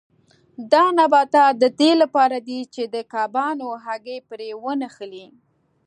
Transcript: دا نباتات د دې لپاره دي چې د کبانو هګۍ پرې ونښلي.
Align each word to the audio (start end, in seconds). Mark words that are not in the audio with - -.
دا 0.71 0.83
نباتات 0.97 1.53
د 1.63 1.65
دې 1.79 1.91
لپاره 2.01 2.37
دي 2.47 2.59
چې 2.73 2.83
د 2.93 2.95
کبانو 3.13 3.67
هګۍ 3.85 4.19
پرې 4.29 4.49
ونښلي. 4.63 5.27